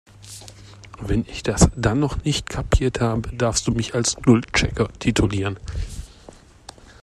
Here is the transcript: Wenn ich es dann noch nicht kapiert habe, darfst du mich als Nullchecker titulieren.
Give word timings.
Wenn 0.99 1.27
ich 1.27 1.43
es 1.47 1.69
dann 1.75 1.99
noch 1.99 2.23
nicht 2.23 2.49
kapiert 2.49 3.01
habe, 3.01 3.29
darfst 3.35 3.67
du 3.67 3.71
mich 3.71 3.93
als 3.93 4.17
Nullchecker 4.25 4.91
titulieren. 4.97 5.59